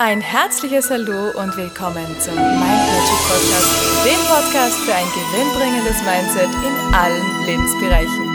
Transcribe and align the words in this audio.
Ein 0.00 0.20
herzliches 0.20 0.90
Hallo 0.90 1.30
und 1.30 1.56
willkommen 1.56 2.06
zum 2.20 2.36
Mind 2.36 2.60
Magic 2.60 3.18
Podcast, 3.26 4.06
dem 4.06 4.20
Podcast 4.28 4.76
für 4.76 4.94
ein 4.94 5.08
gewinnbringendes 5.08 6.00
Mindset 6.04 6.50
in 6.64 6.94
allen 6.94 7.44
Lebensbereichen. 7.44 8.28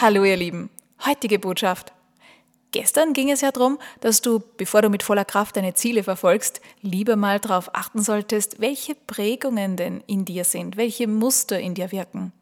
Hallo 0.00 0.24
ihr 0.24 0.36
Lieben, 0.36 0.70
heutige 1.06 1.38
Botschaft. 1.38 1.92
Gestern 2.72 3.12
ging 3.12 3.30
es 3.30 3.42
ja 3.42 3.52
darum, 3.52 3.78
dass 4.00 4.20
du, 4.22 4.42
bevor 4.56 4.82
du 4.82 4.90
mit 4.90 5.04
voller 5.04 5.24
Kraft 5.24 5.56
deine 5.56 5.74
Ziele 5.74 6.02
verfolgst, 6.02 6.60
lieber 6.82 7.14
mal 7.14 7.38
darauf 7.38 7.72
achten 7.72 8.02
solltest, 8.02 8.60
welche 8.60 8.96
Prägungen 8.96 9.76
denn 9.76 10.02
in 10.08 10.24
dir 10.24 10.42
sind, 10.42 10.78
welche 10.78 11.06
Muster 11.06 11.60
in 11.60 11.74
dir 11.74 11.92
wirken. 11.92 12.32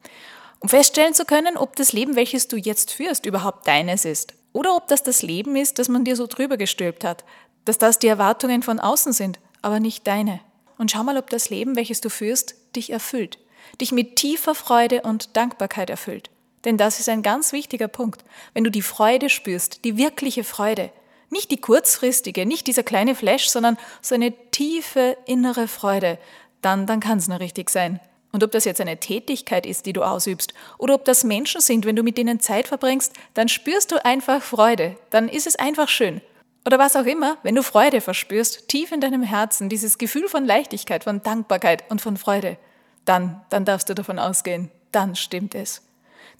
Um 0.61 0.71
feststellen 0.71 1.13
zu 1.13 1.27
können, 1.27 1.59
ob 1.59 1.77
das 1.77 1.93
Leben, 1.93 2.17
welches 2.17 2.49
du 2.49 2.57
jetzt 2.57 2.91
führst, 2.91 3.27
überhaupt 3.27 3.69
deines 3.69 4.07
ist. 4.07 4.33
Oder 4.53 4.77
ob 4.77 4.89
das 4.89 5.03
das 5.03 5.23
Leben 5.23 5.57
ist, 5.57 5.79
das 5.79 5.89
man 5.89 6.05
dir 6.05 6.17
so 6.17 6.27
drüber 6.27 6.57
gestülpt 6.57 7.05
hat, 7.05 7.25
dass 7.65 7.79
das 7.79 7.99
die 7.99 8.09
Erwartungen 8.09 8.63
von 8.63 8.81
außen 8.81 9.13
sind, 9.13 9.39
aber 9.63 9.81
nicht 9.81 10.07
deine. 10.07 10.41
Und 10.79 10.91
schau 10.91 11.03
mal, 11.03 11.19
ob 11.19 11.31
das 11.31 11.51
Leben, 11.51 11.77
welches 11.77 12.01
du 12.01 12.09
führst, 12.09 12.55
dich 12.77 12.91
erfüllt, 12.91 13.39
dich 13.81 13.93
mit 13.93 14.17
tiefer 14.17 14.55
Freude 14.55 15.03
und 15.03 15.37
Dankbarkeit 15.37 15.91
erfüllt. 15.91 16.31
Denn 16.65 16.77
das 16.77 17.01
ist 17.01 17.09
ein 17.09 17.23
ganz 17.23 17.53
wichtiger 17.53 17.89
Punkt. 17.89 18.25
Wenn 18.55 18.65
du 18.65 18.71
die 18.71 18.83
Freude 18.83 19.29
spürst, 19.29 19.85
die 19.85 19.97
wirkliche 19.97 20.45
Freude, 20.45 20.91
nicht 21.31 21.51
die 21.51 21.61
kurzfristige, 21.61 22.47
nicht 22.47 22.67
dieser 22.67 22.83
kleine 22.83 23.15
Flash, 23.15 23.49
sondern 23.49 23.77
so 24.01 24.15
eine 24.15 24.33
tiefe 24.51 25.17
innere 25.27 25.69
Freude, 25.69 26.19
dann, 26.63 26.87
dann 26.87 27.01
kann 27.01 27.19
es 27.19 27.29
nur 27.29 27.41
richtig 27.41 27.71
sein. 27.71 28.01
Und 28.33 28.45
ob 28.45 28.53
das 28.53 28.65
jetzt 28.65 28.81
eine 28.81 28.99
Tätigkeit 28.99 29.65
ist, 29.65 29.87
die 29.87 29.93
du 29.93 30.03
ausübst, 30.03 30.53
oder 30.77 30.95
ob 30.95 31.05
das 31.05 31.25
Menschen 31.25 31.61
sind, 31.61 31.87
wenn 31.87 31.97
du 31.97 32.03
mit 32.03 32.19
denen 32.19 32.41
Zeit 32.41 32.69
verbringst, 32.69 33.13
dann 33.35 33.49
spürst 33.49 33.91
du 33.91 34.05
einfach 34.05 34.43
Freude, 34.43 34.97
dann 35.11 35.29
ist 35.29 35.47
es 35.47 35.57
einfach 35.57 35.89
schön. 35.89 36.21
Oder 36.67 36.79
was 36.79 36.97
auch 36.97 37.07
immer, 37.07 37.39
wenn 37.43 37.55
du 37.55 37.63
Freude 37.63 38.03
verspürst, 38.03 38.69
tief 38.69 38.93
in 38.93 39.01
deinem 39.01 39.23
Herzen, 39.23 39.71
dieses 39.71 39.97
Gefühl 39.97 40.29
von 40.29 40.45
Leichtigkeit, 40.45 41.05
von 41.05 41.23
Dankbarkeit 41.23 41.85
und 41.91 42.03
von 42.03 42.19
Freude, 42.19 42.59
dann, 43.07 43.41
dann 43.49 43.65
darfst 43.65 43.89
du 43.89 43.95
davon 43.95 44.19
ausgehen, 44.19 44.71
dann 44.93 45.17
stimmt 45.17 45.55
es. 45.55 45.83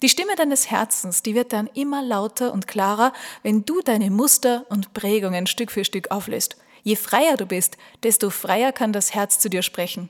Die 0.01 0.09
Stimme 0.09 0.35
deines 0.35 0.69
Herzens, 0.69 1.23
die 1.23 1.35
wird 1.35 1.51
dann 1.51 1.67
immer 1.73 2.01
lauter 2.01 2.53
und 2.53 2.67
klarer, 2.67 3.11
wenn 3.43 3.65
du 3.65 3.81
deine 3.81 4.11
Muster 4.11 4.65
und 4.69 4.93
Prägungen 4.93 5.47
Stück 5.47 5.71
für 5.71 5.83
Stück 5.83 6.11
auflöst. 6.11 6.57
Je 6.83 6.95
freier 6.95 7.35
du 7.35 7.45
bist, 7.45 7.77
desto 8.03 8.29
freier 8.29 8.71
kann 8.71 8.93
das 8.93 9.13
Herz 9.13 9.39
zu 9.39 9.49
dir 9.49 9.61
sprechen. 9.61 10.09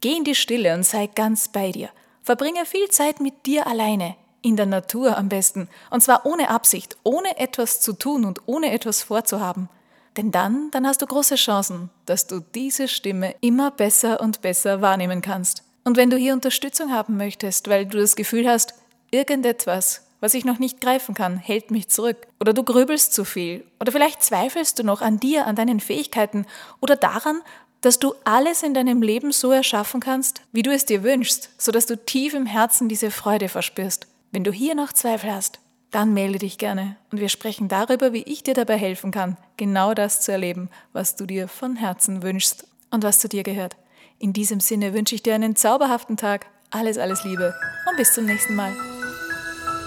Geh 0.00 0.16
in 0.16 0.24
die 0.24 0.34
Stille 0.34 0.74
und 0.74 0.84
sei 0.84 1.08
ganz 1.08 1.48
bei 1.48 1.72
dir. 1.72 1.90
Verbringe 2.22 2.64
viel 2.64 2.88
Zeit 2.88 3.20
mit 3.20 3.44
dir 3.44 3.66
alleine, 3.66 4.16
in 4.40 4.56
der 4.56 4.66
Natur 4.66 5.18
am 5.18 5.28
besten, 5.28 5.68
und 5.90 6.02
zwar 6.02 6.24
ohne 6.24 6.48
Absicht, 6.48 6.96
ohne 7.02 7.38
etwas 7.38 7.80
zu 7.80 7.92
tun 7.92 8.24
und 8.24 8.40
ohne 8.46 8.72
etwas 8.72 9.02
vorzuhaben. 9.02 9.68
Denn 10.16 10.30
dann, 10.30 10.70
dann 10.70 10.86
hast 10.86 11.02
du 11.02 11.06
große 11.06 11.36
Chancen, 11.36 11.90
dass 12.06 12.26
du 12.26 12.40
diese 12.40 12.88
Stimme 12.88 13.34
immer 13.40 13.70
besser 13.70 14.20
und 14.20 14.40
besser 14.40 14.80
wahrnehmen 14.80 15.20
kannst. 15.20 15.64
Und 15.84 15.96
wenn 15.96 16.10
du 16.10 16.16
hier 16.16 16.32
Unterstützung 16.32 16.92
haben 16.92 17.16
möchtest, 17.16 17.68
weil 17.68 17.86
du 17.86 17.98
das 17.98 18.16
Gefühl 18.16 18.48
hast, 18.48 18.74
irgendetwas, 19.10 20.09
was 20.20 20.34
ich 20.34 20.44
noch 20.44 20.58
nicht 20.58 20.80
greifen 20.80 21.14
kann, 21.14 21.38
hält 21.38 21.70
mich 21.70 21.88
zurück, 21.88 22.28
oder 22.38 22.52
du 22.52 22.62
grübelst 22.62 23.12
zu 23.12 23.24
viel, 23.24 23.64
oder 23.80 23.92
vielleicht 23.92 24.22
zweifelst 24.22 24.78
du 24.78 24.84
noch 24.84 25.00
an 25.00 25.18
dir, 25.18 25.46
an 25.46 25.56
deinen 25.56 25.80
Fähigkeiten 25.80 26.46
oder 26.80 26.96
daran, 26.96 27.40
dass 27.80 27.98
du 27.98 28.14
alles 28.24 28.62
in 28.62 28.74
deinem 28.74 29.02
Leben 29.02 29.32
so 29.32 29.50
erschaffen 29.50 30.00
kannst, 30.00 30.42
wie 30.52 30.62
du 30.62 30.70
es 30.70 30.84
dir 30.84 31.02
wünschst, 31.02 31.50
sodass 31.56 31.86
du 31.86 31.96
tief 31.96 32.34
im 32.34 32.46
Herzen 32.46 32.88
diese 32.88 33.10
Freude 33.10 33.48
verspürst. 33.48 34.06
Wenn 34.32 34.44
du 34.44 34.52
hier 34.52 34.74
noch 34.74 34.92
Zweifel 34.92 35.32
hast, 35.32 35.58
dann 35.90 36.14
melde 36.14 36.38
dich 36.38 36.58
gerne 36.58 36.96
und 37.10 37.20
wir 37.20 37.28
sprechen 37.28 37.68
darüber, 37.68 38.12
wie 38.12 38.22
ich 38.22 38.42
dir 38.42 38.54
dabei 38.54 38.76
helfen 38.76 39.10
kann, 39.10 39.36
genau 39.56 39.94
das 39.94 40.20
zu 40.20 40.30
erleben, 40.30 40.68
was 40.92 41.16
du 41.16 41.26
dir 41.26 41.48
von 41.48 41.76
Herzen 41.76 42.22
wünschst 42.22 42.66
und 42.90 43.02
was 43.02 43.18
zu 43.18 43.28
dir 43.28 43.42
gehört. 43.42 43.76
In 44.18 44.32
diesem 44.32 44.60
Sinne 44.60 44.92
wünsche 44.92 45.14
ich 45.14 45.22
dir 45.22 45.34
einen 45.34 45.56
zauberhaften 45.56 46.16
Tag, 46.16 46.46
alles, 46.70 46.98
alles 46.98 47.24
Liebe 47.24 47.54
und 47.88 47.96
bis 47.96 48.12
zum 48.14 48.26
nächsten 48.26 48.54
Mal. 48.54 48.89